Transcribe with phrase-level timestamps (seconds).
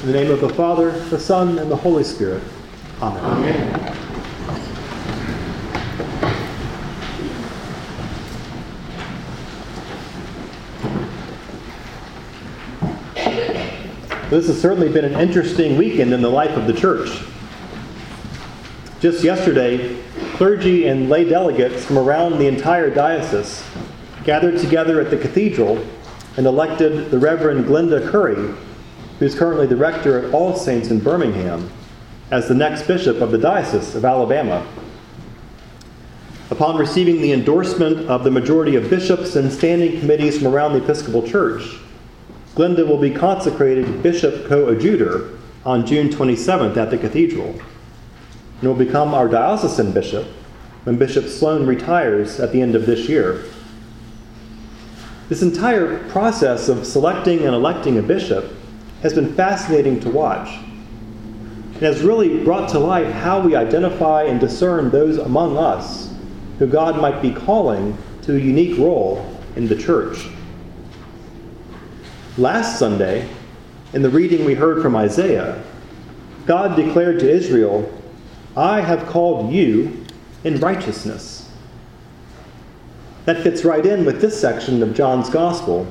[0.00, 2.42] In the name of the Father, the Son, and the Holy Spirit.
[3.02, 3.22] Amen.
[3.22, 3.96] Amen.
[14.30, 17.22] This has certainly been an interesting weekend in the life of the church.
[19.00, 23.62] Just yesterday, clergy and lay delegates from around the entire diocese
[24.24, 25.86] gathered together at the cathedral
[26.38, 28.54] and elected the Reverend Glenda Curry
[29.20, 31.70] who's currently the rector at All Saints in Birmingham,
[32.30, 34.66] as the next bishop of the Diocese of Alabama.
[36.50, 40.82] Upon receiving the endorsement of the majority of bishops and standing committees from around the
[40.82, 41.62] Episcopal Church,
[42.54, 47.50] Glenda will be consecrated bishop coadjutor on June 27th at the cathedral
[48.60, 50.26] and will become our diocesan bishop
[50.84, 53.44] when Bishop Sloan retires at the end of this year.
[55.28, 58.50] This entire process of selecting and electing a bishop
[59.02, 60.48] has been fascinating to watch.
[61.74, 66.12] It has really brought to light how we identify and discern those among us
[66.58, 70.26] who God might be calling to a unique role in the church.
[72.36, 73.26] Last Sunday,
[73.94, 75.62] in the reading we heard from Isaiah,
[76.46, 77.90] God declared to Israel,
[78.56, 80.04] I have called you
[80.44, 81.50] in righteousness.
[83.24, 85.86] That fits right in with this section of John's Gospel,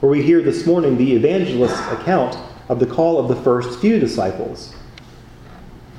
[0.00, 2.36] where we hear this morning the evangelist's account
[2.70, 4.72] of the call of the first few disciples.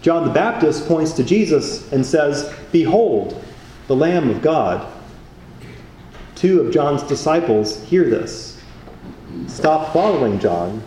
[0.02, 3.44] John the Baptist points to Jesus and says, Behold,
[3.88, 4.90] the Lamb of God.
[6.36, 8.64] Two of John's disciples hear this,
[9.48, 10.82] stop following John,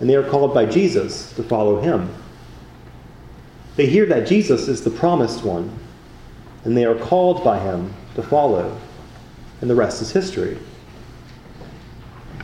[0.00, 2.12] and they are called by Jesus to follow him.
[3.76, 5.70] They hear that Jesus is the promised one,
[6.64, 8.76] and they are called by him to follow,
[9.60, 10.58] and the rest is history.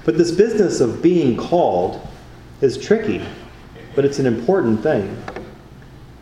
[0.04, 2.06] But this business of being called
[2.60, 3.22] is tricky,
[3.94, 5.22] but it's an important thing.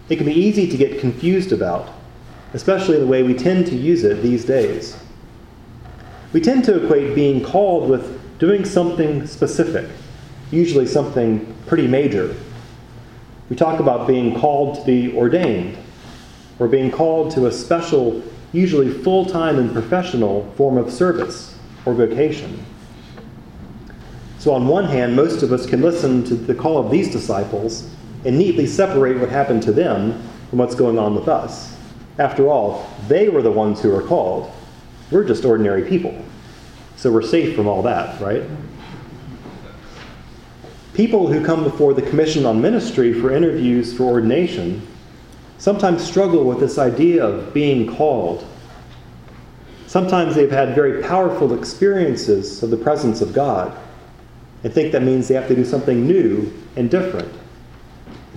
[0.08, 1.91] It can be easy to get confused about,
[2.55, 4.97] especially the way we tend to use it these days.
[6.32, 9.88] We tend to equate being called with doing something specific,
[10.50, 12.34] usually something pretty major.
[13.50, 15.77] We talk about being called to be ordained,
[16.59, 18.22] or being called to a special,
[18.53, 22.65] usually full time and professional form of service or vocation.
[24.38, 27.91] So, on one hand, most of us can listen to the call of these disciples
[28.25, 31.76] and neatly separate what happened to them from what's going on with us.
[32.19, 34.53] After all, they were the ones who were called.
[35.10, 36.16] We're just ordinary people.
[36.97, 38.44] So we're safe from all that, right?
[40.94, 44.87] People who come before the Commission on Ministry for interviews for ordination
[45.59, 48.47] sometimes struggle with this idea of being called.
[49.87, 53.77] Sometimes they've had very powerful experiences of the presence of God
[54.64, 57.32] and think that means they have to do something new and different.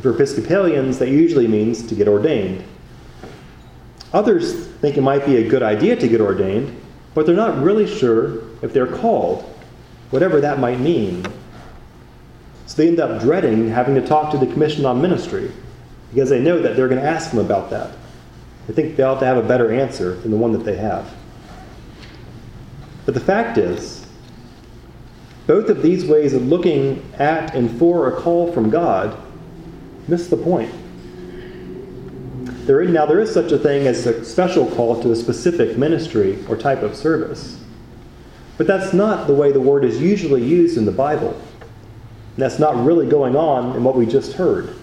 [0.01, 2.63] For Episcopalians, that usually means to get ordained.
[4.13, 6.79] Others think it might be a good idea to get ordained,
[7.13, 9.43] but they're not really sure if they're called,
[10.09, 11.25] whatever that might mean.
[12.65, 15.51] So they end up dreading having to talk to the Commission on Ministry
[16.11, 17.91] because they know that they're going to ask them about that.
[18.67, 21.13] They think they ought to have a better answer than the one that they have.
[23.05, 24.05] But the fact is,
[25.47, 29.18] both of these ways of looking at and for a call from God
[30.07, 30.72] miss the point.
[32.66, 36.44] There, now, there is such a thing as a special call to a specific ministry
[36.47, 37.59] or type of service.
[38.57, 41.31] But that's not the way the word is usually used in the Bible.
[41.31, 44.75] And that's not really going on in what we just heard.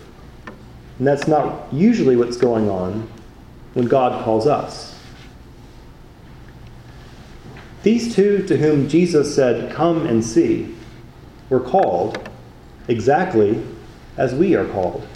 [0.99, 3.09] And that's not usually what's going on
[3.75, 4.97] when God calls us.
[7.83, 10.75] These two to whom Jesus said, Come and see,
[11.49, 12.28] were called
[12.89, 13.62] exactly
[14.16, 15.06] as we are called.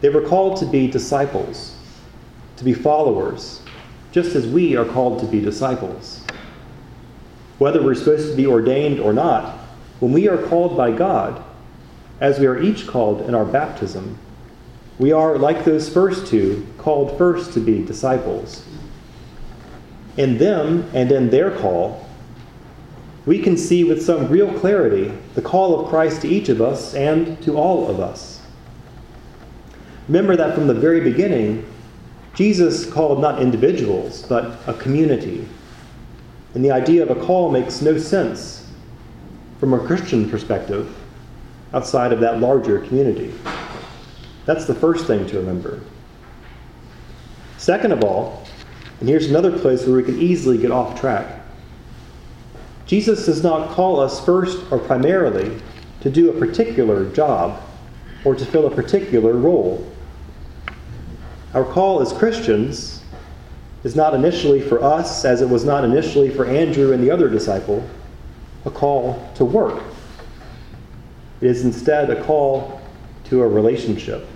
[0.00, 1.76] They were called to be disciples,
[2.56, 3.60] to be followers,
[4.12, 6.22] just as we are called to be disciples.
[7.58, 9.58] Whether we're supposed to be ordained or not,
[10.00, 11.42] when we are called by God,
[12.20, 14.18] as we are each called in our baptism,
[14.98, 18.64] we are, like those first two, called first to be disciples
[20.16, 22.06] in them and in their call,
[23.24, 26.94] we can see with some real clarity the call of Christ to each of us
[26.94, 28.40] and to all of us.
[30.08, 31.64] Remember that from the very beginning,
[32.34, 35.46] Jesus called not individuals, but a community.
[36.54, 38.70] And the idea of a call makes no sense
[39.60, 40.94] from a Christian perspective
[41.72, 43.32] outside of that larger community.
[44.44, 45.80] That's the first thing to remember.
[47.58, 48.41] Second of all,
[49.02, 51.42] and here's another place where we can easily get off track.
[52.86, 55.60] Jesus does not call us first or primarily
[56.02, 57.60] to do a particular job
[58.24, 59.84] or to fill a particular role.
[61.52, 63.02] Our call as Christians
[63.82, 67.28] is not initially for us, as it was not initially for Andrew and the other
[67.28, 67.84] disciple,
[68.66, 69.82] a call to work.
[71.40, 72.80] It is instead a call
[73.24, 74.28] to a relationship.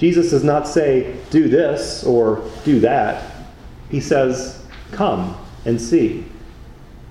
[0.00, 3.22] Jesus does not say, do this or do that.
[3.90, 5.36] He says, come
[5.66, 6.24] and see,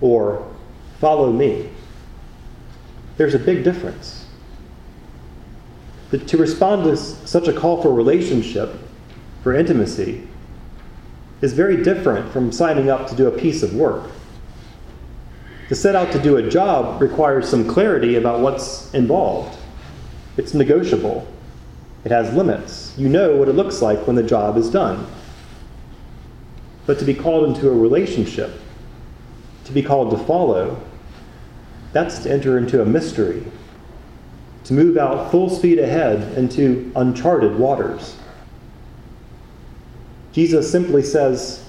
[0.02, 0.52] or
[1.00, 1.70] follow me.
[3.18, 4.26] There's a big difference.
[6.10, 8.76] But to respond to such a call for relationship,
[9.44, 10.28] for intimacy,
[11.42, 14.10] is very different from signing up to do a piece of work.
[15.68, 19.60] To set out to do a job requires some clarity about what's involved.
[20.38, 21.28] It's negotiable,
[22.04, 22.94] it has limits.
[22.98, 25.06] You know what it looks like when the job is done.
[26.86, 28.60] But to be called into a relationship,
[29.66, 30.82] to be called to follow,
[31.92, 33.44] that's to enter into a mystery,
[34.64, 38.16] to move out full speed ahead into uncharted waters.
[40.32, 41.66] Jesus simply says,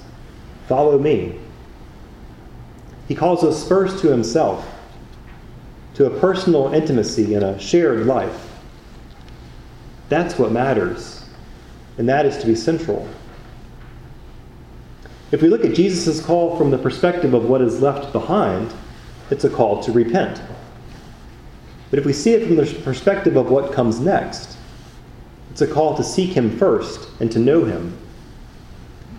[0.68, 1.38] Follow me.
[3.08, 4.64] He calls us first to himself,
[5.94, 8.49] to a personal intimacy and a shared life.
[10.10, 11.24] That's what matters,
[11.96, 13.08] and that is to be central.
[15.30, 18.74] If we look at Jesus' call from the perspective of what is left behind,
[19.30, 20.42] it's a call to repent.
[21.90, 24.56] But if we see it from the perspective of what comes next,
[25.52, 27.96] it's a call to seek Him first and to know Him,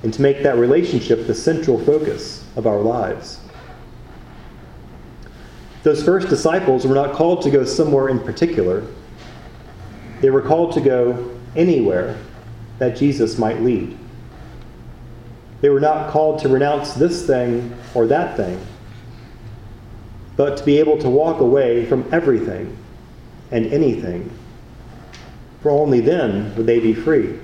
[0.04, 3.40] and to make that relationship the central focus of our lives.
[5.84, 8.86] Those first disciples were not called to go somewhere in particular.
[10.22, 12.18] They were called to go anywhere
[12.80, 13.98] that Jesus might lead.
[15.62, 18.60] They were not called to renounce this thing or that thing,
[20.36, 22.76] but to be able to walk away from everything
[23.52, 24.32] and anything.
[25.62, 27.38] For only then would they be free,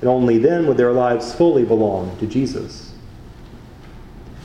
[0.00, 2.92] and only then would their lives fully belong to Jesus.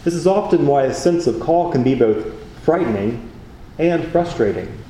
[0.03, 2.25] This is often why a sense of call can be both
[2.63, 3.31] frightening
[3.77, 4.82] and frustrating.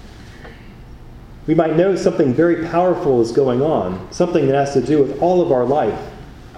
[1.45, 5.21] We might know something very powerful is going on, something that has to do with
[5.21, 5.99] all of our life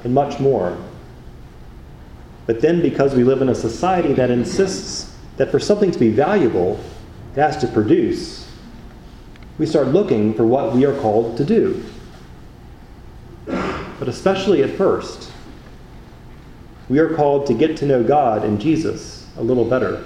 [0.03, 0.77] and much more.
[2.45, 6.11] But then, because we live in a society that insists that for something to be
[6.11, 6.79] valuable,
[7.35, 8.47] it has to produce,
[9.57, 11.83] we start looking for what we are called to do.
[13.45, 15.31] But especially at first,
[16.89, 20.05] we are called to get to know God and Jesus a little better.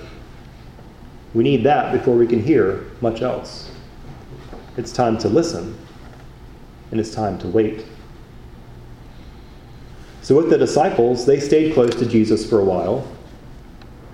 [1.34, 3.70] We need that before we can hear much else.
[4.78, 5.78] It's time to listen,
[6.92, 7.86] and it's time to wait.
[10.22, 13.08] So, with the disciples, they stayed close to Jesus for a while.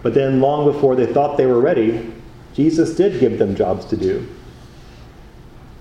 [0.01, 2.13] But then, long before they thought they were ready,
[2.53, 4.27] Jesus did give them jobs to do.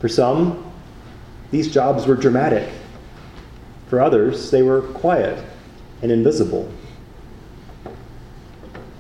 [0.01, 0.73] For some,
[1.51, 2.69] these jobs were dramatic.
[3.87, 5.45] For others, they were quiet
[6.03, 6.71] and invisible.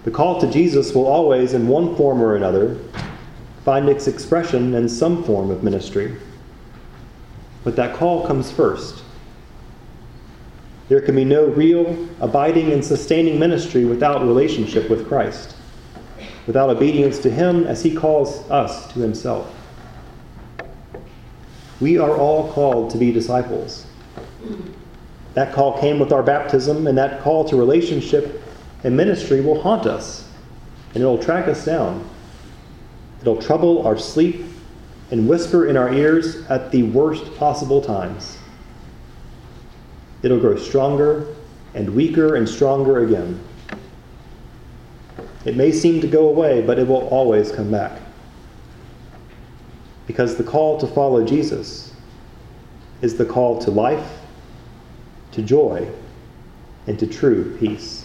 [0.04, 2.78] The call to Jesus will always, in one form or another,
[3.64, 6.16] find its expression in some form of ministry.
[7.64, 9.02] But that call comes first.
[10.88, 15.56] There can be no real, abiding, and sustaining ministry without relationship with Christ,
[16.46, 19.50] without obedience to Him as He calls us to Himself.
[21.80, 23.86] We are all called to be disciples.
[25.32, 28.42] That call came with our baptism, and that call to relationship
[28.84, 30.28] and ministry will haunt us,
[30.92, 32.06] and it'll track us down.
[33.24, 34.44] It'll trouble our sleep
[35.10, 38.36] and whisper in our ears at the worst possible times.
[40.22, 41.34] It'll grow stronger
[41.72, 43.40] and weaker and stronger again.
[45.46, 47.98] It may seem to go away, but it will always come back.
[50.06, 51.94] Because the call to follow Jesus
[53.00, 54.20] is the call to life,
[55.32, 55.88] to joy,
[56.86, 58.03] and to true peace.